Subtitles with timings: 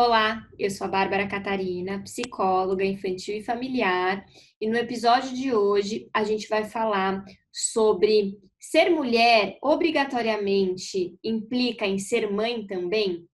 [0.00, 4.24] Olá, eu sou a Bárbara Catarina, psicóloga infantil e familiar,
[4.60, 11.98] e no episódio de hoje a gente vai falar sobre ser mulher obrigatoriamente implica em
[11.98, 13.26] ser mãe também?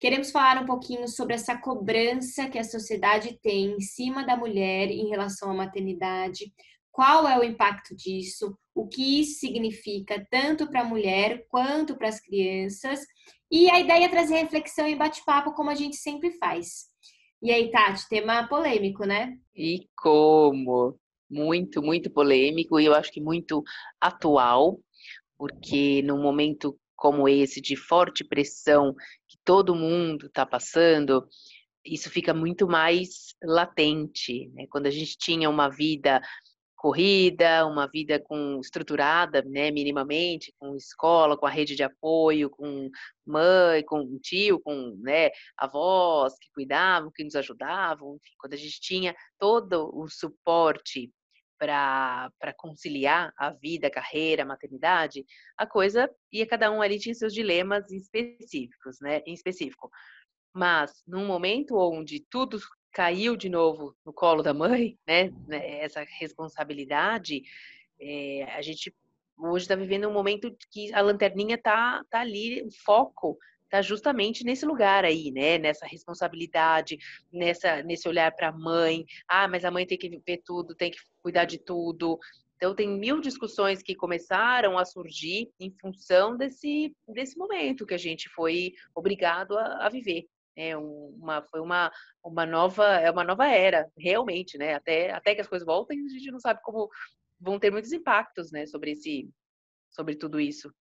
[0.00, 4.88] Queremos falar um pouquinho sobre essa cobrança que a sociedade tem em cima da mulher
[4.90, 6.50] em relação à maternidade,
[6.96, 12.08] qual é o impacto disso, o que isso significa tanto para a mulher quanto para
[12.08, 13.00] as crianças
[13.52, 16.86] e a ideia é trazer reflexão e bate-papo, como a gente sempre faz.
[17.42, 19.36] E aí, Tati, tema polêmico, né?
[19.54, 20.98] E como?
[21.28, 23.62] Muito, muito polêmico e eu acho que muito
[24.00, 24.80] atual,
[25.36, 28.94] porque num momento como esse de forte pressão
[29.28, 31.28] que todo mundo está passando,
[31.84, 34.48] isso fica muito mais latente.
[34.54, 34.66] Né?
[34.70, 36.22] Quando a gente tinha uma vida
[36.86, 42.88] corrida, uma vida com estruturada, né, minimamente, com escola, com a rede de apoio, com
[43.26, 48.80] mãe, com tio, com né, avós que cuidavam, que nos ajudavam, enfim, quando a gente
[48.80, 51.10] tinha todo o suporte
[51.58, 57.16] para conciliar a vida, a carreira, a maternidade, a coisa ia cada um ali tinha
[57.16, 59.90] seus dilemas específicos, né, em específico.
[60.54, 62.60] Mas num momento onde tudo
[62.96, 65.30] caiu de novo no colo da mãe, né?
[65.46, 67.42] né essa responsabilidade,
[68.00, 68.90] é, a gente
[69.38, 73.36] hoje está vivendo um momento que a lanterninha tá, tá ali, o foco
[73.68, 75.58] tá justamente nesse lugar aí, né?
[75.58, 76.96] Nessa responsabilidade,
[77.30, 79.04] nessa, nesse olhar para a mãe.
[79.28, 82.18] Ah, mas a mãe tem que ver tudo, tem que cuidar de tudo.
[82.56, 87.98] Então tem mil discussões que começaram a surgir em função desse, desse momento que a
[87.98, 90.26] gente foi obrigado a, a viver
[90.56, 91.92] é uma foi uma,
[92.24, 96.08] uma nova é uma nova era realmente né até até que as coisas voltem a
[96.08, 96.88] gente não sabe como
[97.38, 99.28] vão ter muitos impactos né sobre esse
[99.90, 100.72] sobre tudo isso.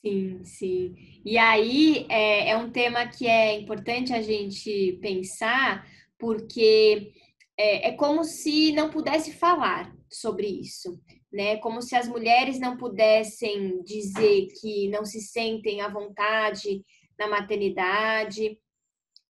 [0.00, 0.94] Sim sim.
[1.24, 5.84] E aí é, é um tema que é importante a gente pensar
[6.18, 7.12] porque
[7.56, 11.00] é, é como se não pudesse falar sobre isso
[11.32, 16.82] né como se as mulheres não pudessem dizer que não se sentem à vontade
[17.18, 18.58] na maternidade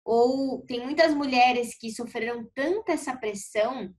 [0.08, 3.94] ou tem muitas mulheres que sofreram tanta essa pressão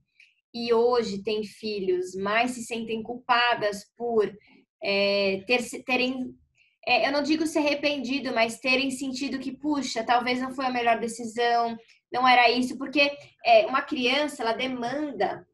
[0.52, 4.28] e hoje têm filhos, mas se sentem culpadas por
[4.84, 6.34] é, ter, terem,
[6.88, 10.72] é, eu não digo se arrependido, mas terem sentido que, puxa, talvez não foi a
[10.72, 11.78] melhor decisão,
[12.12, 13.12] não era isso, porque
[13.46, 15.46] é, uma criança, ela demanda.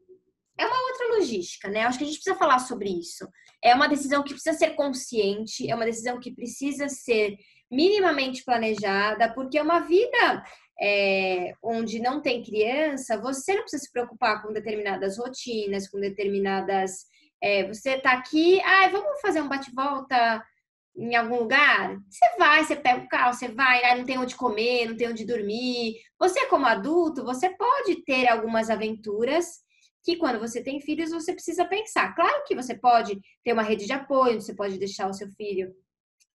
[0.58, 1.80] É uma outra logística, né?
[1.80, 3.28] Acho que a gente precisa falar sobre isso.
[3.62, 7.36] É uma decisão que precisa ser consciente, é uma decisão que precisa ser
[7.70, 10.44] minimamente planejada, porque é uma vida
[10.80, 17.06] é, onde não tem criança, você não precisa se preocupar com determinadas rotinas, com determinadas.
[17.42, 20.44] É, você tá aqui, ah, vamos fazer um bate-volta
[20.96, 21.96] em algum lugar?
[22.08, 25.08] Você vai, você pega o carro, você vai, aí não tem onde comer, não tem
[25.08, 25.96] onde dormir.
[26.18, 29.64] Você, como adulto, você pode ter algumas aventuras
[30.02, 32.14] que quando você tem filhos você precisa pensar.
[32.14, 35.74] Claro que você pode ter uma rede de apoio, você pode deixar o seu filho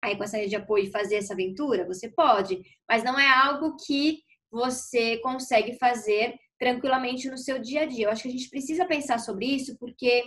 [0.01, 1.85] aí com essa rede de apoio fazer essa aventura?
[1.87, 4.19] Você pode, mas não é algo que
[4.51, 8.05] você consegue fazer tranquilamente no seu dia a dia.
[8.05, 10.23] Eu acho que a gente precisa pensar sobre isso, porque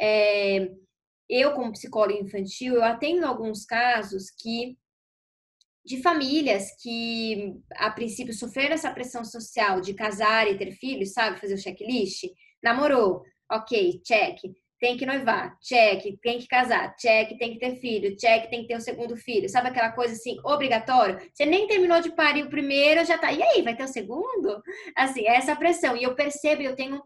[0.00, 0.70] é,
[1.28, 4.76] eu, como psicóloga infantil, eu atendo alguns casos que
[5.84, 11.40] de famílias que a princípio sofreram essa pressão social de casar e ter filhos, sabe,
[11.40, 12.24] fazer o checklist,
[12.60, 14.36] namorou, ok, check
[14.78, 18.68] tem que noivar, check, tem que casar, check, tem que ter filho, check, tem que
[18.68, 19.48] ter o segundo filho.
[19.48, 21.18] Sabe aquela coisa assim, obrigatório?
[21.32, 23.32] Você nem terminou de parir o primeiro, já tá.
[23.32, 24.62] E aí, vai ter o segundo?
[24.94, 25.96] Assim, é essa pressão.
[25.96, 27.02] E eu percebo, eu tenho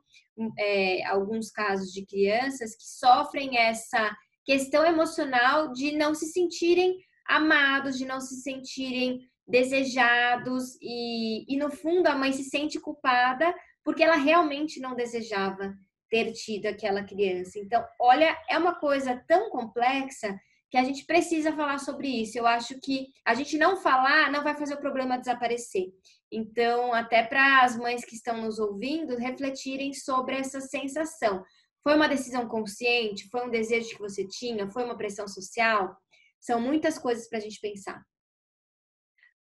[0.58, 6.96] é, alguns casos de crianças que sofrem essa questão emocional de não se sentirem
[7.28, 13.52] amados, de não se sentirem desejados e, e no fundo a mãe se sente culpada
[13.84, 15.74] porque ela realmente não desejava
[16.10, 17.58] ter tido aquela criança.
[17.58, 20.38] Então, olha, é uma coisa tão complexa
[20.70, 22.38] que a gente precisa falar sobre isso.
[22.38, 25.86] Eu acho que a gente não falar não vai fazer o problema desaparecer.
[26.30, 31.44] Então, até para as mães que estão nos ouvindo refletirem sobre essa sensação.
[31.82, 33.28] Foi uma decisão consciente?
[33.30, 34.70] Foi um desejo que você tinha?
[34.70, 35.96] Foi uma pressão social?
[36.40, 38.00] São muitas coisas para a gente pensar.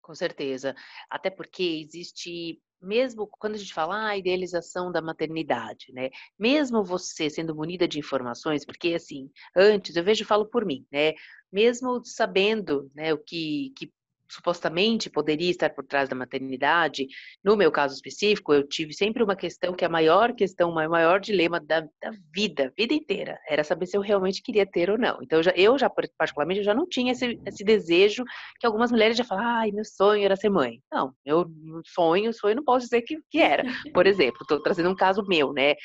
[0.02, 0.74] Com certeza.
[1.10, 6.10] Até porque existe mesmo quando a gente fala ah, idealização da maternidade, né?
[6.38, 11.14] Mesmo você sendo munida de informações, porque assim, antes eu vejo, falo por mim, né?
[11.52, 13.92] Mesmo sabendo, né, o que, que
[14.30, 17.08] supostamente poderia estar por trás da maternidade,
[17.44, 20.74] no meu caso específico, eu tive sempre uma questão que é a maior questão, o
[20.74, 24.98] maior dilema da, da, vida, vida inteira, era saber se eu realmente queria ter ou
[24.98, 25.20] não.
[25.22, 28.24] Então, eu já, eu já particularmente, eu já não tinha esse, esse desejo
[28.60, 30.82] que algumas mulheres já falam, ai, meu sonho era ser mãe.
[30.92, 31.46] Não, eu
[31.86, 33.64] sonho, sonho, não posso dizer que, que era.
[33.94, 35.76] Por exemplo, estou trazendo um caso meu, né?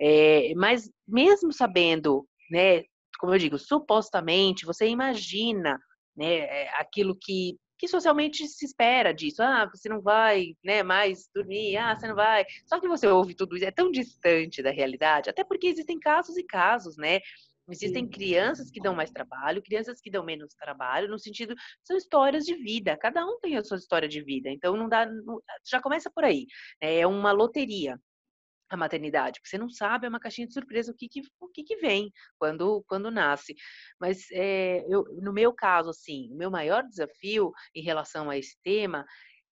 [0.00, 2.82] É, mas mesmo sabendo, né,
[3.18, 5.78] como eu digo, supostamente, você imagina
[6.16, 9.42] né, é, aquilo que que socialmente se espera disso.
[9.42, 11.76] Ah, você não vai, né, mais dormir.
[11.76, 12.44] Ah, você não vai.
[12.66, 16.36] Só que você ouve tudo isso, é tão distante da realidade, até porque existem casos
[16.36, 17.20] e casos, né?
[17.68, 18.10] Existem Sim.
[18.10, 22.54] crianças que dão mais trabalho, crianças que dão menos trabalho, no sentido, são histórias de
[22.54, 26.08] vida, cada um tem a sua história de vida, então não dá, não, já começa
[26.08, 26.46] por aí,
[26.80, 27.98] é uma loteria
[28.68, 31.48] a maternidade, porque você não sabe, é uma caixinha de surpresa o que, que o
[31.48, 33.54] que, que vem quando, quando nasce.
[34.00, 38.56] Mas é, eu, no meu caso, assim, o meu maior desafio em relação a esse
[38.62, 39.04] tema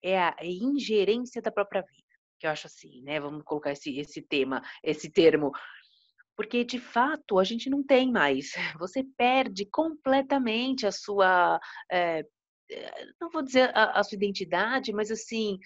[0.03, 2.03] é a ingerência da própria vida,
[2.39, 3.21] que eu acho assim, né?
[3.21, 5.53] Vamos colocar esse, esse tema, esse termo.
[6.37, 8.53] Porque, de fato, a gente não tem mais.
[8.81, 11.61] Você perde completamente a sua.
[11.91, 12.25] É,
[13.21, 15.59] não vou dizer a, a sua identidade, mas assim,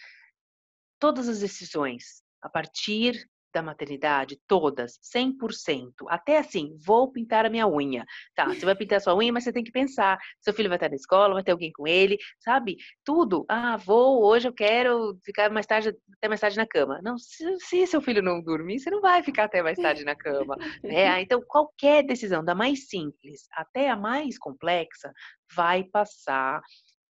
[0.99, 5.93] todas as decisões a partir da maternidade, todas, 100%.
[6.09, 8.05] Até assim, vou pintar a minha unha.
[8.35, 10.17] Tá, você vai pintar a sua unha, mas você tem que pensar.
[10.41, 12.77] Seu filho vai estar na escola, vai ter alguém com ele, sabe?
[13.05, 13.45] Tudo.
[13.49, 17.01] Ah, vou, hoje eu quero ficar mais tarde, até mais tarde na cama.
[17.03, 20.15] Não, se, se seu filho não dormir, você não vai ficar até mais tarde na
[20.15, 20.57] cama.
[20.83, 21.21] Né?
[21.21, 25.13] Então, qualquer decisão, da mais simples até a mais complexa,
[25.53, 26.63] vai passar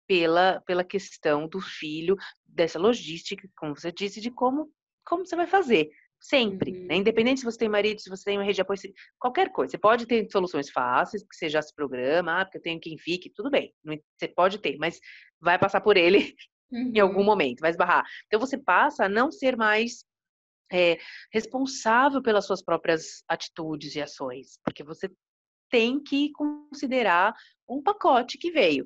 [0.08, 2.16] pela, pela questão do filho,
[2.46, 4.72] dessa logística, como você disse, de como,
[5.06, 5.90] como você vai fazer.
[6.20, 6.80] Sempre, né?
[6.80, 6.88] uhum.
[6.88, 6.96] né?
[6.96, 8.80] Independente se você tem marido, se você tem uma rede de apoio,
[9.20, 9.72] qualquer coisa.
[9.72, 12.98] Você pode ter soluções fáceis, que você já se programa, ah, porque eu tenho quem
[12.98, 13.74] fique, tudo bem.
[14.18, 15.00] Você pode ter, mas
[15.40, 16.36] vai passar por ele
[16.72, 16.92] uhum.
[16.96, 17.26] em algum uhum.
[17.26, 18.04] momento, vai esbarrar.
[18.26, 20.04] Então você passa a não ser mais
[20.72, 20.98] é,
[21.32, 25.10] responsável pelas suas próprias atitudes e ações, porque você
[25.70, 27.34] tem que considerar
[27.70, 28.86] um pacote que veio.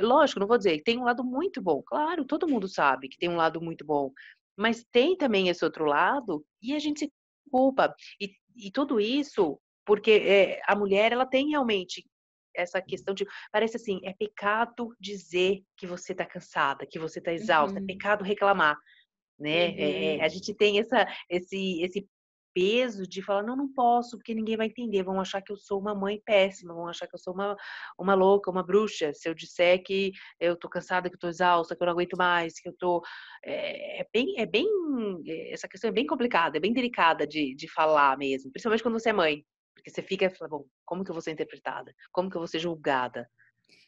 [0.00, 1.82] Lógico, não vou dizer, tem um lado muito bom.
[1.82, 4.12] Claro, todo mundo sabe que tem um lado muito bom.
[4.58, 7.12] Mas tem também esse outro lado e a gente se
[7.50, 7.94] culpa.
[8.20, 9.58] E, e tudo isso
[9.88, 12.04] porque é, a mulher ela tem realmente
[12.54, 17.32] essa questão de parece assim é pecado dizer que você está cansada, que você está
[17.32, 17.84] exausta, é uhum.
[17.84, 18.76] é pecado reclamar,
[19.38, 19.68] né?
[19.68, 19.74] Uhum.
[19.78, 22.06] É, a gente tem essa esse esse
[22.54, 25.80] peso de falar, não, não posso, porque ninguém vai entender, vão achar que eu sou
[25.80, 27.56] uma mãe péssima, vão achar que eu sou uma,
[27.98, 31.76] uma louca, uma bruxa, se eu disser que eu tô cansada, que eu tô exausta,
[31.76, 33.02] que eu não aguento mais, que eu tô...
[33.44, 34.66] É, é bem, é bem,
[35.50, 39.10] essa questão é bem complicada, é bem delicada de, de falar mesmo, principalmente quando você
[39.10, 39.44] é mãe,
[39.74, 41.94] porque você fica, bom, como que eu vou ser interpretada?
[42.12, 43.28] Como que eu vou ser julgada?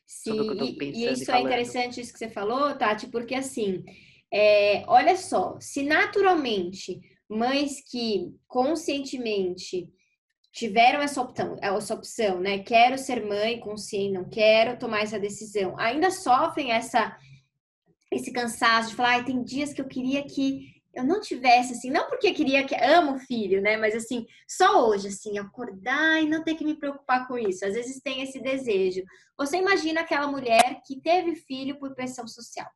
[0.06, 3.85] Sim, e, e, isso é interessante isso que você falou, Tati, porque assim,
[4.33, 9.88] é, olha só, se naturalmente mães que conscientemente
[10.53, 12.59] tiveram essa opção, essa opção, né?
[12.59, 15.79] Quero ser mãe consciente, não quero tomar essa decisão.
[15.79, 17.17] Ainda sofrem essa
[18.12, 21.88] esse cansaço de falar, ah, tem dias que eu queria que eu não tivesse assim,
[21.88, 23.77] não porque queria que amo o filho, né?
[23.77, 27.65] Mas assim, só hoje assim, acordar e não ter que me preocupar com isso.
[27.65, 29.05] Às vezes tem esse desejo.
[29.39, 32.67] Você imagina aquela mulher que teve filho por pressão social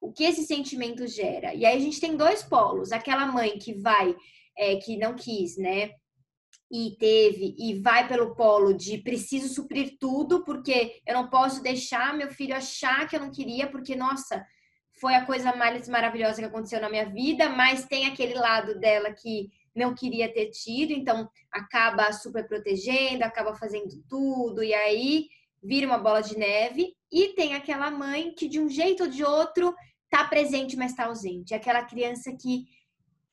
[0.00, 1.54] o que esse sentimento gera.
[1.54, 4.14] E aí a gente tem dois polos: aquela mãe que vai,
[4.56, 5.92] é, que não quis, né?
[6.70, 12.16] E teve, e vai pelo polo de preciso suprir tudo, porque eu não posso deixar
[12.16, 14.44] meu filho achar que eu não queria, porque, nossa,
[15.00, 19.12] foi a coisa mais maravilhosa que aconteceu na minha vida, mas tem aquele lado dela
[19.12, 25.28] que não queria ter tido, então acaba super protegendo, acaba fazendo tudo, e aí
[25.62, 26.95] vira uma bola de neve.
[27.10, 29.74] E tem aquela mãe que, de um jeito ou de outro,
[30.10, 31.54] tá presente, mas tá ausente.
[31.54, 32.66] Aquela criança que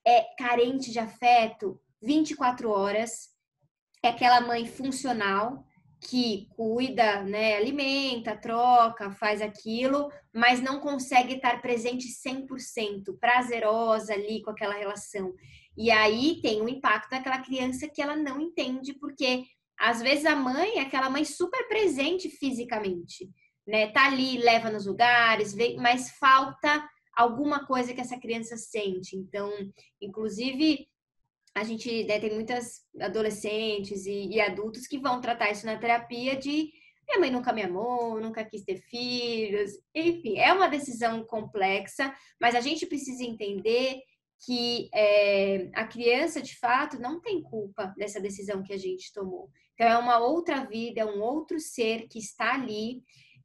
[0.05, 3.29] é carente de afeto 24 horas.
[4.03, 5.65] É aquela mãe funcional
[6.09, 14.41] que cuida, né, alimenta, troca, faz aquilo, mas não consegue estar presente 100%, prazerosa ali
[14.41, 15.33] com aquela relação.
[15.77, 19.45] E aí tem o impacto daquela criança que ela não entende, porque
[19.79, 23.29] às vezes a mãe é aquela mãe super presente fisicamente,
[23.65, 23.87] né?
[23.91, 29.15] Tá ali, leva nos lugares, vê, mas falta alguma coisa que essa criança sente.
[29.15, 29.51] Então,
[30.01, 30.87] inclusive,
[31.55, 36.35] a gente né, tem muitas adolescentes e, e, adultos que vão tratar isso na terapia
[36.35, 36.71] de
[37.07, 42.55] minha mãe nunca me amou, nunca quis ter filhos, enfim, é uma decisão complexa, mas
[42.55, 43.99] a gente precisa entender
[44.45, 49.49] que é, a criança, de fato, não tem culpa dessa decisão que a gente tomou.
[49.73, 53.03] Então, é uma outra vida, é um outro ser que está ali,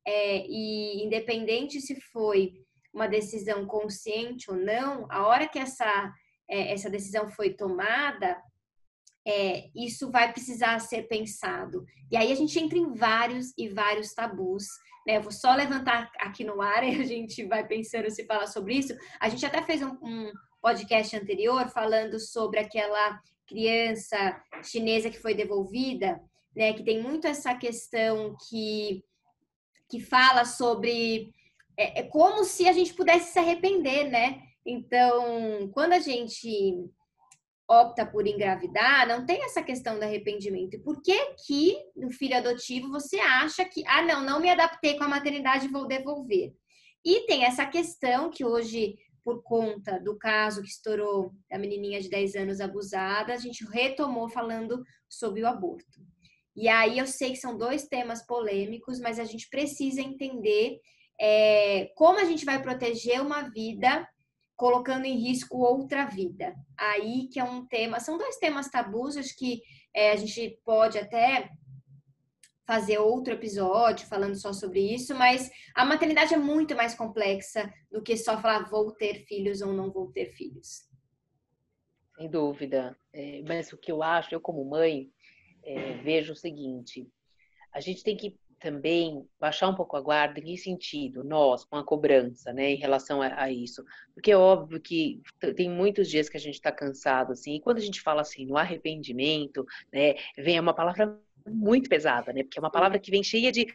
[0.08, 2.54] é, e independente se foi
[2.94, 6.10] uma decisão consciente ou não, a hora que essa,
[6.48, 8.42] é, essa decisão foi tomada,
[9.26, 11.84] é, isso vai precisar ser pensado.
[12.10, 14.64] E aí a gente entra em vários e vários tabus.
[15.06, 15.18] Né?
[15.18, 18.76] Eu vou só levantar aqui no ar e a gente vai pensando se falar sobre
[18.76, 18.96] isso.
[19.20, 25.34] A gente até fez um, um podcast anterior falando sobre aquela criança chinesa que foi
[25.34, 26.18] devolvida,
[26.56, 26.72] né?
[26.72, 29.02] Que tem muito essa questão que
[29.88, 31.32] que fala sobre
[31.76, 34.42] é, é como se a gente pudesse se arrepender, né?
[34.66, 36.50] Então, quando a gente
[37.68, 40.74] opta por engravidar, não tem essa questão do arrependimento.
[40.74, 44.96] E por que que no filho adotivo você acha que, ah, não, não me adaptei
[44.96, 46.54] com a maternidade, vou devolver?
[47.04, 52.08] E tem essa questão que hoje, por conta do caso que estourou da menininha de
[52.08, 56.00] 10 anos abusada, a gente retomou falando sobre o aborto.
[56.58, 60.80] E aí eu sei que são dois temas polêmicos, mas a gente precisa entender
[61.20, 64.04] é, como a gente vai proteger uma vida
[64.56, 66.56] colocando em risco outra vida.
[66.76, 69.62] Aí que é um tema, são dois temas tabus, acho que
[69.94, 71.48] é, a gente pode até
[72.66, 78.02] fazer outro episódio falando só sobre isso, mas a maternidade é muito mais complexa do
[78.02, 80.88] que só falar vou ter filhos ou não vou ter filhos.
[82.16, 82.98] Sem dúvida.
[83.12, 85.08] É, mas o que eu acho, eu como mãe,
[85.68, 87.06] é, vejo o seguinte:
[87.72, 91.22] a gente tem que também baixar um pouco a guarda, em que sentido?
[91.22, 93.84] Nós, com a cobrança, né, em relação a, a isso.
[94.14, 95.22] Porque é óbvio que
[95.54, 98.46] tem muitos dias que a gente está cansado, assim, e quando a gente fala assim,
[98.46, 103.22] no arrependimento, né, vem uma palavra muito pesada, né, porque é uma palavra que vem
[103.22, 103.66] cheia de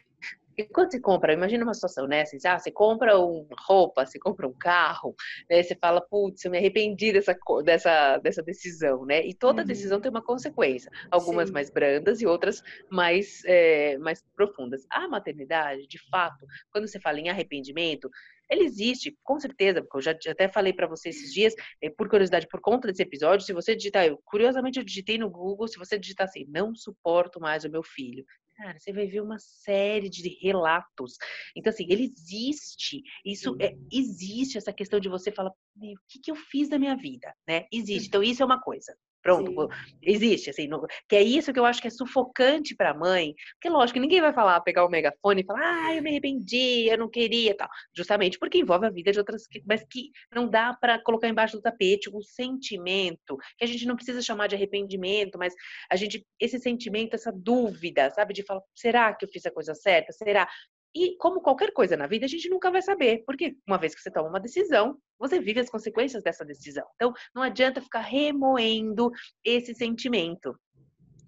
[0.56, 2.22] e quando você compra, imagina uma situação, né?
[2.22, 5.14] Assim, ah, você compra uma roupa, você compra um carro,
[5.50, 5.62] né?
[5.62, 9.24] Você fala, putz, eu me arrependi dessa, dessa, dessa decisão, né?
[9.26, 9.66] E toda uhum.
[9.66, 10.90] decisão tem uma consequência.
[11.10, 11.54] Algumas Sim.
[11.54, 14.86] mais brandas e outras mais, é, mais profundas.
[14.90, 18.08] A maternidade, de fato, quando você fala em arrependimento,
[18.50, 22.08] ele existe, com certeza, porque eu já até falei para você esses dias, eh, por
[22.08, 25.78] curiosidade, por conta desse episódio, se você digitar, eu, curiosamente eu digitei no Google, se
[25.78, 28.24] você digitar assim, não suporto mais o meu filho,
[28.56, 31.16] cara, você vai ver uma série de relatos.
[31.56, 33.02] Então, assim, ele existe.
[33.24, 36.96] Isso é, existe essa questão de você falar, o que, que eu fiz da minha
[36.96, 37.66] vida, né?
[37.72, 38.08] Existe.
[38.08, 38.96] Então, isso é uma coisa.
[39.24, 39.96] Pronto, Sim.
[40.02, 43.34] existe, assim, no, que é isso que eu acho que é sufocante para a mãe,
[43.54, 46.98] porque lógico, ninguém vai falar, pegar o megafone e falar, ah, eu me arrependi, eu
[46.98, 51.02] não queria, tal, justamente porque envolve a vida de outras, mas que não dá para
[51.02, 55.54] colocar embaixo do tapete o sentimento, que a gente não precisa chamar de arrependimento, mas
[55.90, 59.74] a gente, esse sentimento, essa dúvida, sabe, de falar, será que eu fiz a coisa
[59.74, 60.12] certa?
[60.12, 60.46] Será?
[60.94, 64.00] E como qualquer coisa na vida, a gente nunca vai saber, porque uma vez que
[64.00, 66.86] você toma uma decisão, você vive as consequências dessa decisão.
[66.94, 69.10] Então, não adianta ficar remoendo
[69.44, 70.56] esse sentimento,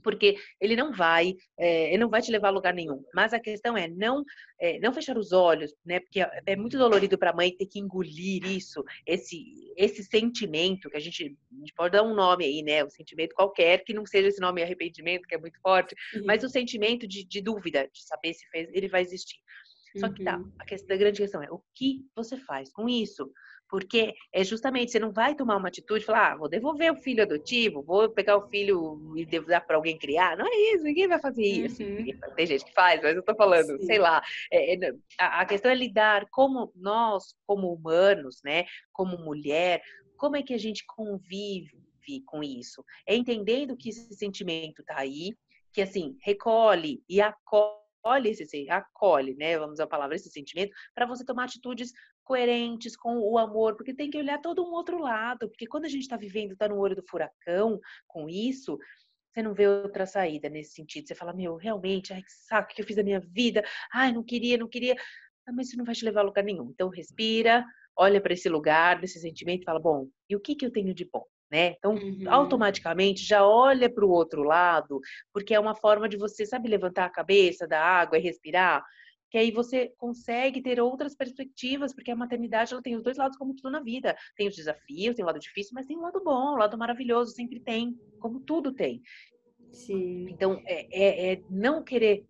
[0.06, 3.02] porque ele não vai, é, ele não vai te levar a lugar nenhum.
[3.12, 4.22] Mas a questão é não,
[4.60, 5.98] é, não fechar os olhos, né?
[5.98, 9.42] Porque é muito dolorido para a mãe ter que engolir isso, esse,
[9.76, 12.84] esse sentimento que a gente, a gente pode dar um nome aí, né?
[12.84, 16.22] Um sentimento qualquer que não seja esse nome arrependimento, que é muito forte, uhum.
[16.24, 19.38] mas o sentimento de, de, dúvida, de saber se fez, ele vai existir.
[19.98, 20.52] Só que tá, uhum.
[20.58, 23.30] a, questão, a grande questão é o que você faz com isso?
[23.68, 26.96] Porque é justamente, você não vai tomar uma atitude e falar, ah, vou devolver o
[26.96, 30.36] filho adotivo, vou pegar o filho e dar para alguém criar.
[30.36, 31.82] Não é isso, ninguém vai fazer isso.
[31.82, 32.06] Uhum.
[32.36, 33.86] Tem gente que faz, mas eu tô falando, Sim.
[33.86, 34.22] sei lá.
[34.52, 39.82] É, é a, a questão é lidar como nós, como humanos, né, como mulher,
[40.16, 41.76] como é que a gente convive
[42.24, 42.84] com isso?
[43.06, 45.32] É entendendo que esse sentimento tá aí,
[45.72, 49.58] que assim, recolhe e acolhe acolhe esse acolhe, né?
[49.58, 51.92] Vamos usar a palavra esse sentimento para você tomar atitudes
[52.24, 55.88] coerentes com o amor, porque tem que olhar todo um outro lado, porque quando a
[55.88, 58.78] gente está vivendo, está no olho do furacão com isso,
[59.32, 61.06] você não vê outra saída nesse sentido.
[61.06, 64.22] Você fala, meu, realmente, ai, que saco que eu fiz da minha vida, ai, não
[64.22, 64.96] queria, não queria,
[65.46, 66.70] ah, mas isso não vai te levar a lugar nenhum.
[66.70, 67.64] Então, respira,
[67.96, 70.94] olha para esse lugar, desse sentimento e fala, bom, e o que, que eu tenho
[70.94, 71.24] de bom?
[71.50, 71.74] Né?
[71.78, 72.24] Então, uhum.
[72.28, 75.00] automaticamente já olha para o outro lado,
[75.32, 78.84] porque é uma forma de você, sabe, levantar a cabeça da água e respirar,
[79.30, 83.36] que aí você consegue ter outras perspectivas, porque a maternidade ela tem os dois lados
[83.36, 84.16] como tudo na vida.
[84.36, 87.32] Tem os desafios, tem o lado difícil, mas tem o lado bom, o lado maravilhoso,
[87.32, 89.02] sempre tem, como tudo tem.
[89.72, 90.28] Sim.
[90.30, 92.24] Então, é, é, é não querer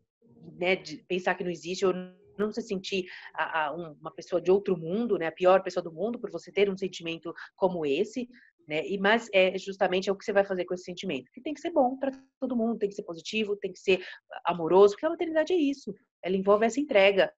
[0.59, 1.93] né, pensar que não existe ou
[2.39, 5.93] não se sentir a, a, uma pessoa de outro mundo, né, a pior pessoa do
[5.93, 8.29] mundo por você ter um sentimento como esse,
[8.67, 8.87] né?
[8.87, 11.55] E mas é justamente é o que você vai fazer com esse sentimento, que tem
[11.55, 14.05] que ser bom para todo mundo, tem que ser positivo, tem que ser
[14.45, 15.95] amoroso, porque a maternidade é isso.
[16.23, 17.33] ela envolve essa entrega.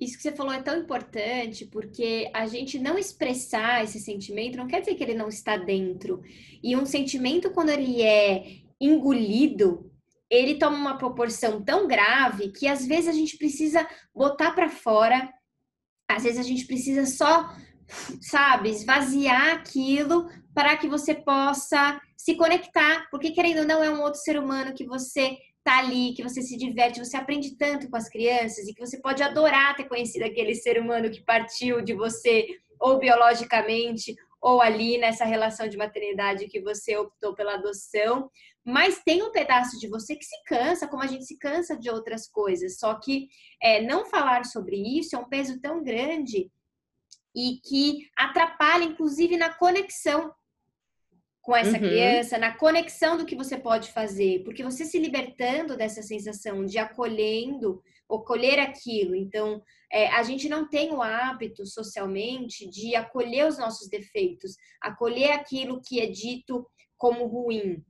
[0.00, 4.66] Isso que você falou é tão importante, porque a gente não expressar esse sentimento não
[4.66, 6.22] quer dizer que ele não está dentro.
[6.62, 9.90] E um sentimento, quando ele é engolido,
[10.28, 15.32] ele toma uma proporção tão grave que às vezes a gente precisa botar para fora,
[16.08, 17.48] às vezes a gente precisa só,
[18.20, 24.02] sabe, esvaziar aquilo para que você possa se conectar, porque querendo ou não é um
[24.02, 27.96] outro ser humano que você tá ali, que você se diverte, você aprende tanto com
[27.96, 31.92] as crianças e que você pode adorar ter conhecido aquele ser humano que partiu de
[31.92, 32.46] você
[32.80, 38.30] ou biologicamente ou ali nessa relação de maternidade que você optou pela adoção,
[38.64, 41.90] mas tem um pedaço de você que se cansa, como a gente se cansa de
[41.90, 42.78] outras coisas.
[42.78, 43.28] Só que
[43.60, 46.50] é, não falar sobre isso é um peso tão grande
[47.36, 50.32] e que atrapalha, inclusive, na conexão
[51.42, 51.78] com essa uhum.
[51.78, 56.78] criança, na conexão do que você pode fazer, porque você se libertando dessa sensação de
[56.78, 59.14] acolhendo, acolher aquilo.
[59.14, 59.62] Então,
[59.92, 65.80] é, a gente não tem o hábito socialmente de acolher os nossos defeitos, acolher aquilo
[65.80, 66.66] que é dito
[66.96, 67.84] como ruim.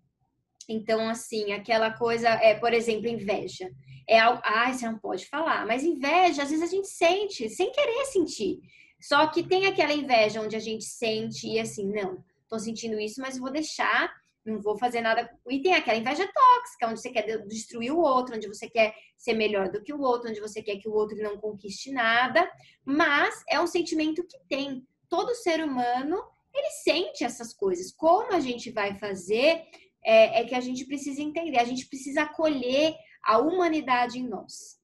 [0.69, 3.71] Então, assim, aquela coisa, é, por exemplo, inveja.
[4.09, 7.73] É algo, ah, você não pode falar, mas inveja, às vezes a gente sente, sem
[7.73, 8.61] querer sentir.
[9.07, 13.21] Só que tem aquela inveja onde a gente sente e assim, não, tô sentindo isso,
[13.21, 14.13] mas vou deixar,
[14.45, 15.31] não vou fazer nada.
[15.49, 19.35] E tem aquela inveja tóxica, onde você quer destruir o outro, onde você quer ser
[19.35, 22.51] melhor do que o outro, onde você quer que o outro não conquiste nada.
[22.85, 24.85] Mas é um sentimento que tem.
[25.09, 26.21] Todo ser humano,
[26.53, 27.93] ele sente essas coisas.
[27.93, 29.63] Como a gente vai fazer
[30.05, 34.81] é, é que a gente precisa entender, a gente precisa acolher a humanidade em nós.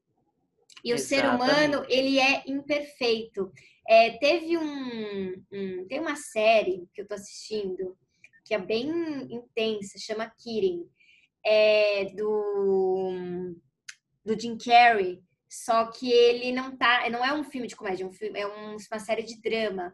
[0.84, 0.94] E Exatamente.
[0.94, 3.52] o ser humano, ele é imperfeito.
[3.88, 7.96] É, teve um, um, Tem uma série que eu tô assistindo
[8.44, 8.90] que é bem
[9.32, 10.84] intensa, chama Kirin.
[11.44, 13.54] É do,
[14.24, 17.08] do Jim Carrey, só que ele não tá.
[17.10, 19.92] Não é um filme de comédia, é, um filme, é um, uma série de drama.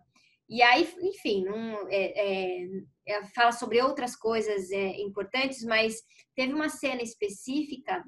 [0.48, 2.68] E aí, enfim, não, é, é,
[3.06, 6.02] é, fala sobre outras coisas é, importantes, mas
[6.34, 8.02] teve uma cena específica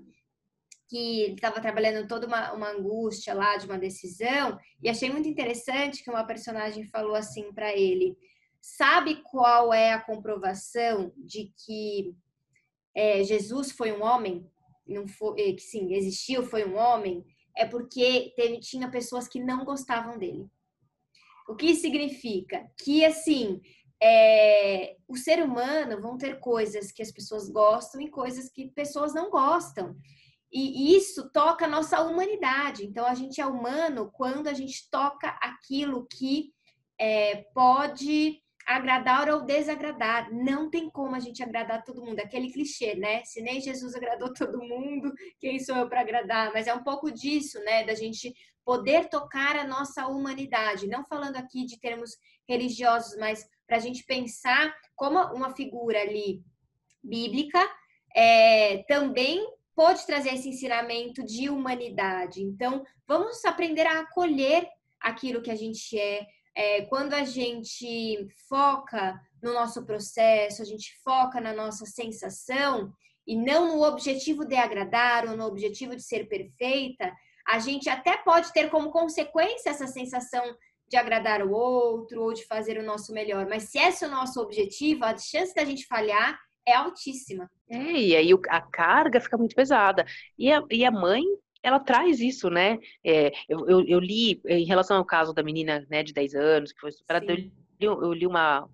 [0.90, 6.02] que estava trabalhando toda uma, uma, angústia lá de uma decisão, e achei muito interessante
[6.02, 8.18] que uma personagem falou assim para ele:
[8.60, 12.12] sabe qual é a comprovação de que
[12.92, 14.50] é, Jesus foi um homem?
[14.84, 17.24] Não foi, é, que sim, existiu, foi um homem?
[17.56, 20.44] É porque teve, tinha pessoas que não gostavam dele.
[21.48, 22.68] O que significa?
[22.76, 23.60] Que assim,
[24.02, 29.14] é, o ser humano vão ter coisas que as pessoas gostam e coisas que pessoas
[29.14, 29.96] não gostam.
[30.52, 32.84] E isso toca a nossa humanidade.
[32.84, 36.52] Então, a gente é humano quando a gente toca aquilo que
[36.98, 40.32] é, pode agradar ou desagradar.
[40.32, 42.20] Não tem como a gente agradar todo mundo.
[42.20, 43.24] Aquele clichê, né?
[43.24, 46.52] Se nem Jesus agradou todo mundo, quem sou eu para agradar?
[46.52, 47.84] Mas é um pouco disso, né?
[47.84, 48.34] Da gente
[48.64, 50.86] poder tocar a nossa humanidade.
[50.86, 52.16] Não falando aqui de termos
[52.48, 56.42] religiosos, mas para a gente pensar como uma figura ali
[57.02, 57.60] bíblica
[58.14, 59.46] é, também
[59.80, 62.42] pode trazer esse ensinamento de humanidade.
[62.42, 64.68] Então, vamos aprender a acolher
[65.00, 66.26] aquilo que a gente é.
[66.54, 66.82] é.
[66.82, 72.92] Quando a gente foca no nosso processo, a gente foca na nossa sensação
[73.26, 77.10] e não no objetivo de agradar ou no objetivo de ser perfeita,
[77.48, 80.44] a gente até pode ter como consequência essa sensação
[80.90, 83.46] de agradar o outro ou de fazer o nosso melhor.
[83.48, 87.50] Mas se esse é o nosso objetivo, a chance da gente falhar é altíssima.
[87.68, 90.04] É, e aí a carga fica muito pesada.
[90.38, 91.22] E a, e a mãe,
[91.62, 92.78] ela traz isso, né?
[93.04, 96.72] É, eu, eu, eu, li, em relação ao caso da menina né, de 10 anos,
[96.72, 98.68] que foi superada, eu li, eu li uma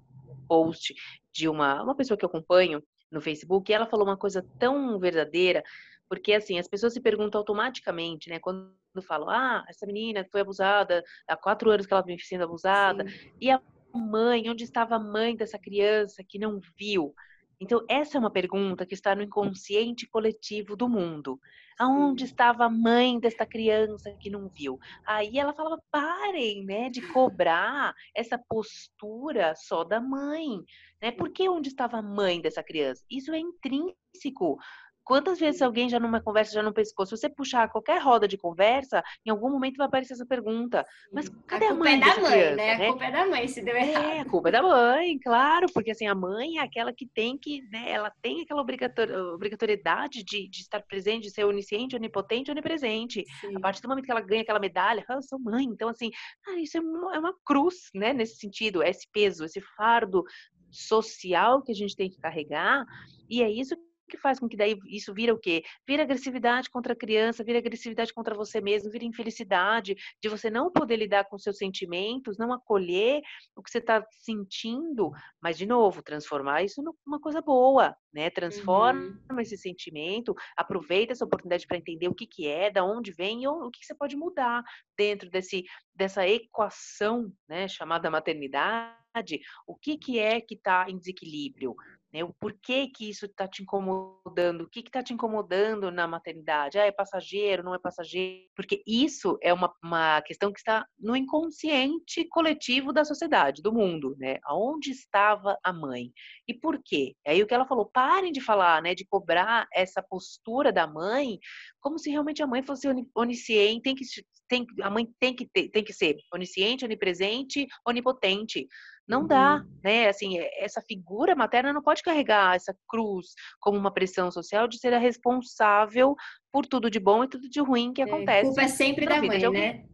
[0.49, 0.95] post
[1.33, 4.99] de uma, uma pessoa que eu acompanho no Facebook, e ela falou uma coisa tão
[4.99, 5.63] verdadeira,
[6.09, 8.39] porque assim, as pessoas se perguntam automaticamente, né?
[8.39, 8.73] Quando
[9.07, 13.33] falam, ah, essa menina foi abusada, há quatro anos que ela vem sendo abusada, Sim.
[13.41, 13.61] e a
[13.95, 17.15] mãe, onde estava a mãe dessa criança que não viu?
[17.59, 21.41] Então, essa é uma pergunta que está no inconsciente coletivo do mundo.
[21.79, 24.79] Aonde estava a mãe desta criança que não viu?
[25.07, 30.63] Aí ela falava: parem né, de cobrar essa postura só da mãe.
[31.01, 31.11] Né?
[31.11, 33.05] Por que onde estava a mãe dessa criança?
[33.11, 34.59] Isso é intrínseco
[35.07, 37.07] Quantas vezes alguém já numa conversa já não pescou?
[37.07, 40.85] Se você puxar qualquer roda de conversa, em algum momento vai aparecer essa pergunta.
[41.13, 41.95] Mas cadê a, a mãe?
[41.95, 42.73] É da mãe, criança, né?
[42.73, 44.05] A culpa é da mãe se deu errado.
[44.05, 47.39] É, a culpa é da mãe, claro, porque assim, a mãe é aquela que tem
[47.39, 53.25] que, né, ela tem aquela obrigatoriedade de, de estar presente, de ser onisciente, onipotente, onipresente.
[53.41, 53.57] Sim.
[53.57, 55.67] A partir do momento que ela ganha aquela medalha, ah, eu sou mãe.
[55.67, 56.11] Então, assim,
[56.49, 60.25] ah, isso é uma, é uma cruz, né, nesse sentido, esse peso, esse fardo
[60.69, 62.85] social que a gente tem que carregar,
[63.31, 65.65] e é isso que faz com que daí isso vira o quê?
[65.87, 70.71] Vira agressividade contra a criança, vira agressividade contra você mesmo, vira infelicidade de você não
[70.71, 73.23] poder lidar com seus sentimentos, não acolher
[73.55, 78.31] o que você está sentindo, mas de novo, transformar isso numa coisa boa, né?
[78.31, 79.41] Transforma uhum.
[79.41, 83.49] esse sentimento, aproveita essa oportunidade para entender o que que é, da onde vem e
[83.49, 84.63] o que você pode mudar
[84.97, 85.65] dentro desse
[85.95, 91.75] dessa equação, né, chamada maternidade, o que que é que está em desequilíbrio?
[92.17, 92.25] Né?
[92.25, 94.63] O porquê que isso está te incomodando?
[94.63, 96.79] O que está te incomodando na maternidade?
[96.79, 98.47] Ah, é passageiro, não é passageiro?
[98.57, 104.17] Porque isso é uma, uma questão que está no inconsciente coletivo da sociedade, do mundo,
[104.19, 104.39] né?
[104.45, 106.11] Aonde estava a mãe?
[106.49, 107.15] E por quê?
[107.27, 108.95] Aí o que ela falou, parem de falar, né?
[108.95, 111.39] De cobrar essa postura da mãe
[111.87, 114.05] como se realmente a mãe fosse onisciente, tem que,
[114.49, 118.67] tem, a mãe tem que, ter, tem que ser onisciente, onipresente, onipotente.
[119.09, 119.27] Não uhum.
[119.27, 120.09] dá, né?
[120.09, 124.79] Assim, é, essa figura materna não pode carregar essa cruz como uma pressão social de
[124.79, 126.15] ser a responsável
[126.53, 128.41] por tudo de bom e tudo de ruim que acontece.
[128.41, 129.85] A culpa é sempre da mãe, né?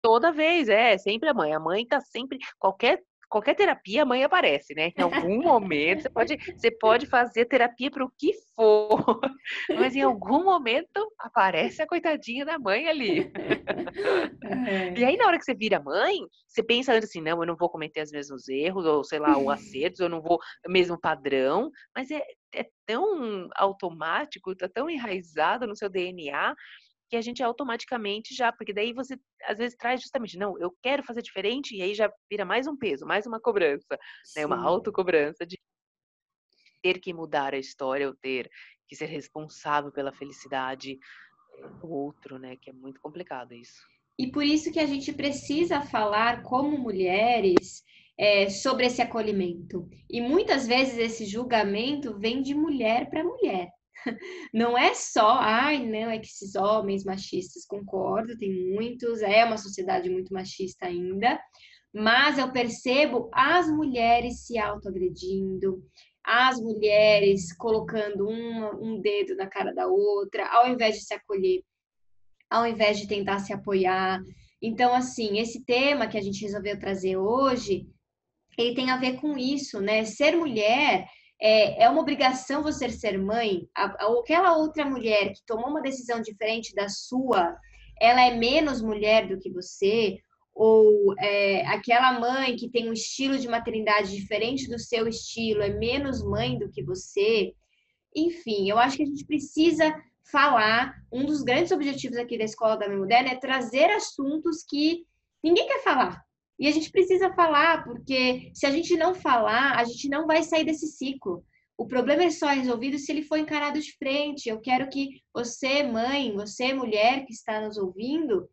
[0.00, 1.52] Toda vez, é, sempre a mãe.
[1.52, 3.02] A mãe tá sempre, qualquer
[3.32, 4.92] qualquer terapia a mãe aparece, né?
[4.94, 9.18] Em algum momento você pode, você pode fazer terapia para o que for,
[9.74, 13.32] mas em algum momento aparece a coitadinha da mãe ali.
[14.44, 14.98] É.
[14.98, 17.56] E aí na hora que você vira mãe, você pensa antes assim, não, eu não
[17.56, 21.70] vou cometer os mesmos erros, ou sei lá, o acertos, eu não vou, mesmo padrão,
[21.96, 22.22] mas é,
[22.54, 26.54] é tão automático, tá tão enraizado no seu DNA
[27.12, 31.02] que a gente automaticamente já, porque daí você às vezes traz justamente, não, eu quero
[31.02, 33.98] fazer diferente, e aí já vira mais um peso, mais uma cobrança,
[34.34, 34.46] né?
[34.46, 35.58] Uma autocobrança de
[36.82, 38.50] ter que mudar a história, ou ter
[38.88, 40.98] que ser responsável pela felicidade
[41.82, 42.56] do outro, né?
[42.56, 43.86] Que é muito complicado isso.
[44.18, 47.84] E por isso que a gente precisa falar como mulheres
[48.16, 49.86] é, sobre esse acolhimento.
[50.08, 53.68] E muitas vezes esse julgamento vem de mulher para mulher.
[54.52, 59.56] Não é só, ai, não, é que esses homens machistas, concordo, tem muitos, é uma
[59.56, 61.40] sociedade muito machista ainda,
[61.94, 65.82] mas eu percebo as mulheres se autoagredindo,
[66.24, 71.62] as mulheres colocando um dedo na cara da outra, ao invés de se acolher,
[72.48, 74.20] ao invés de tentar se apoiar.
[74.60, 77.86] Então, assim, esse tema que a gente resolveu trazer hoje,
[78.56, 80.04] ele tem a ver com isso, né?
[80.04, 81.06] Ser mulher
[81.40, 86.74] é, é uma obrigação você ser mãe, aquela outra mulher que tomou uma decisão diferente
[86.74, 87.56] da sua,
[88.00, 90.18] ela é menos mulher do que você,
[90.54, 95.70] ou é, aquela mãe que tem um estilo de maternidade diferente do seu estilo é
[95.70, 97.54] menos mãe do que você.
[98.14, 99.94] Enfim, eu acho que a gente precisa
[100.30, 100.94] falar.
[101.10, 105.04] Um dos grandes objetivos aqui da Escola da Mãe Moderna é trazer assuntos que
[105.42, 106.22] ninguém quer falar.
[106.62, 110.44] E a gente precisa falar, porque se a gente não falar, a gente não vai
[110.44, 111.44] sair desse ciclo.
[111.76, 114.48] O problema é só resolvido se ele for encarado de frente.
[114.48, 118.48] Eu quero que você, mãe, você, mulher que está nos ouvindo,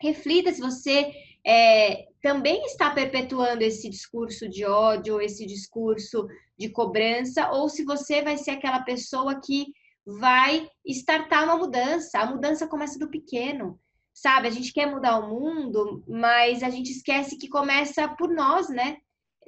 [0.00, 1.12] reflita se você
[1.46, 6.26] é, também está perpetuando esse discurso de ódio, esse discurso
[6.58, 9.66] de cobrança, ou se você vai ser aquela pessoa que
[10.06, 12.20] vai startar uma mudança.
[12.20, 13.78] A mudança começa do pequeno
[14.14, 14.46] sabe?
[14.46, 18.98] A gente quer mudar o mundo, mas a gente esquece que começa por nós, né?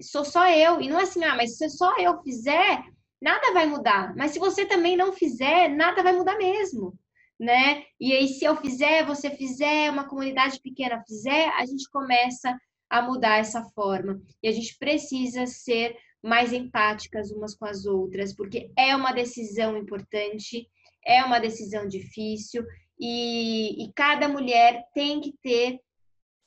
[0.01, 0.81] Sou só eu.
[0.81, 2.85] E não é assim, ah, mas se só eu fizer,
[3.23, 4.15] nada vai mudar.
[4.17, 6.99] Mas se você também não fizer, nada vai mudar mesmo,
[7.39, 7.85] né?
[7.99, 12.59] E aí, se eu fizer, você fizer, uma comunidade pequena fizer, a gente começa
[12.91, 14.21] a mudar essa forma.
[14.43, 19.77] E a gente precisa ser mais empáticas umas com as outras, porque é uma decisão
[19.77, 20.69] importante,
[21.05, 22.65] é uma decisão difícil
[22.99, 25.81] e, e cada mulher tem que ter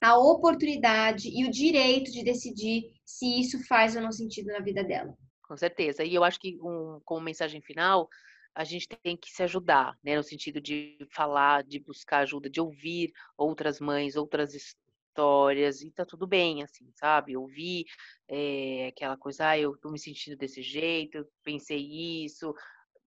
[0.01, 4.83] a oportunidade e o direito de decidir se isso faz ou não sentido na vida
[4.83, 5.13] dela.
[5.43, 6.03] Com certeza.
[6.03, 8.07] E eu acho que, um, como mensagem final,
[8.55, 10.15] a gente tem que se ajudar, né?
[10.15, 16.05] No sentido de falar, de buscar ajuda, de ouvir outras mães, outras histórias, e tá
[16.05, 17.35] tudo bem, assim, sabe?
[17.35, 17.85] Ouvir
[18.27, 21.79] é, aquela coisa, ah, eu tô me sentindo desse jeito, pensei
[22.23, 22.53] isso,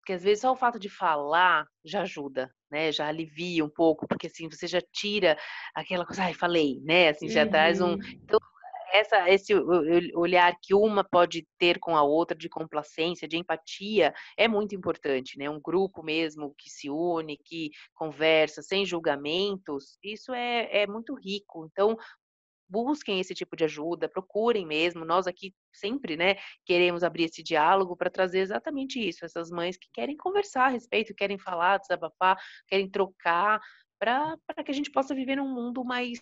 [0.06, 2.92] porque às vezes só o fato de falar já ajuda, né?
[2.92, 5.36] Já alivia um pouco, porque assim você já tira
[5.74, 7.08] aquela coisa, ai, falei, né?
[7.08, 7.50] Assim, já uhum.
[7.50, 7.94] traz um.
[7.94, 7.98] Uhum.
[8.22, 8.38] Então,
[8.92, 9.52] essa, esse
[10.14, 15.36] olhar que uma pode ter com a outra de complacência, de empatia, é muito importante,
[15.36, 15.50] né?
[15.50, 21.66] Um grupo mesmo que se une, que conversa sem julgamentos, isso é, é muito rico.
[21.66, 21.96] Então,
[22.68, 25.04] busquem esse tipo de ajuda, procurem mesmo.
[25.04, 29.88] Nós aqui sempre, né, queremos abrir esse diálogo para trazer exatamente isso, essas mães que
[29.92, 33.60] querem conversar a respeito, querem falar, desabafar, querem trocar,
[33.98, 36.18] para que a gente possa viver num mundo mais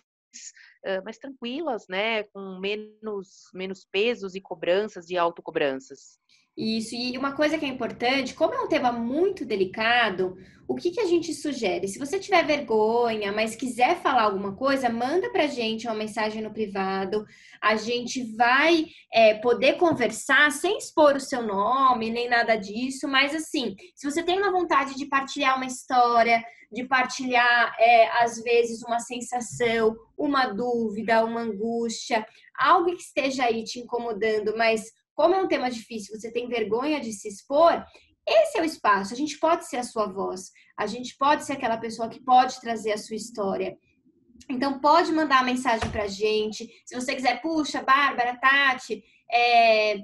[1.03, 2.23] mais tranquilas, né?
[2.23, 6.19] Com menos, menos pesos e cobranças e autocobranças.
[6.57, 10.37] Isso, e uma coisa que é importante, como é um tema muito delicado,
[10.67, 11.87] o que, que a gente sugere?
[11.87, 16.53] Se você tiver vergonha, mas quiser falar alguma coisa, manda pra gente uma mensagem no
[16.53, 17.25] privado.
[17.61, 23.35] A gente vai é, poder conversar sem expor o seu nome, nem nada disso, mas
[23.35, 26.41] assim, se você tem uma vontade de partilhar uma história,
[26.71, 32.25] de partilhar, é, às vezes, uma sensação, uma dúvida, uma angústia,
[32.57, 34.83] algo que esteja aí te incomodando, mas
[35.15, 37.83] como é um tema difícil, você tem vergonha de se expor,
[38.27, 39.13] esse é o espaço.
[39.13, 42.59] A gente pode ser a sua voz, a gente pode ser aquela pessoa que pode
[42.59, 43.77] trazer a sua história.
[44.49, 46.67] Então, pode mandar a mensagem para a gente.
[46.85, 49.99] Se você quiser, puxa, Bárbara, Tati, é,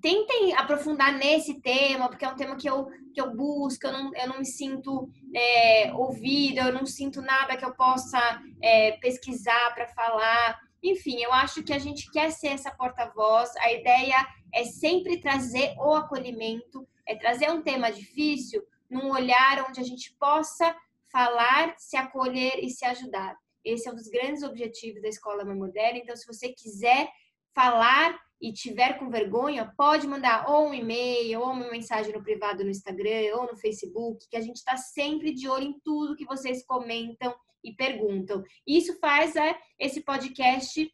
[0.00, 4.14] tentem aprofundar nesse tema, porque é um tema que eu, que eu busco, eu não,
[4.14, 8.20] eu não me sinto é, ouvida, eu não sinto nada que eu possa
[8.60, 10.58] é, pesquisar para falar.
[10.82, 13.54] Enfim, eu acho que a gente quer ser essa porta-voz.
[13.56, 19.80] A ideia é sempre trazer o acolhimento, é trazer um tema difícil num olhar onde
[19.80, 20.74] a gente possa
[21.10, 23.36] falar, se acolher e se ajudar.
[23.64, 25.98] Esse é um dos grandes objetivos da Escola Mãe Moderna.
[25.98, 27.08] Então, se você quiser
[27.54, 32.64] falar e tiver com vergonha, pode mandar ou um e-mail, ou uma mensagem no privado
[32.64, 36.24] no Instagram, ou no Facebook, que a gente está sempre de olho em tudo que
[36.24, 38.42] vocês comentam e perguntam.
[38.66, 40.90] Isso faz é, esse podcast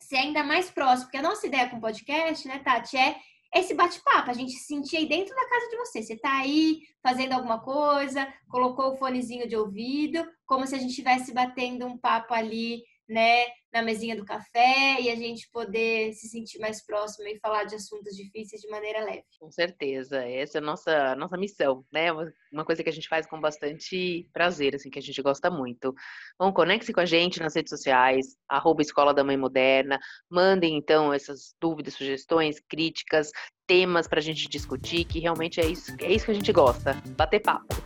[0.00, 3.16] ser ainda mais próximo, porque a nossa ideia com o podcast, né, Tati, é
[3.54, 6.02] esse bate-papo, a gente se sentir aí dentro da casa de você.
[6.02, 10.90] Você tá aí fazendo alguma coisa, colocou o fonezinho de ouvido, como se a gente
[10.90, 16.28] estivesse batendo um papo ali né, na mesinha do café e a gente poder se
[16.28, 19.24] sentir mais próximo e falar de assuntos difíceis de maneira leve.
[19.38, 22.10] Com certeza, essa é a nossa, nossa missão, né?
[22.52, 25.94] Uma coisa que a gente faz com bastante prazer, assim, que a gente gosta muito.
[26.38, 29.98] Bom, conecte-se com a gente nas redes sociais, arroba Escola da Mãe Moderna,
[30.30, 33.30] mandem então essas dúvidas, sugestões, críticas,
[33.66, 36.94] temas para a gente discutir, que realmente é isso, é isso que a gente gosta,
[37.16, 37.76] bater papo.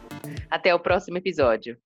[0.49, 1.77] Até o próximo episódio.